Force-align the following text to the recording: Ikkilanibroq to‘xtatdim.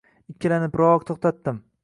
Ikkilanibroq 0.33 1.07
to‘xtatdim. 1.11 1.63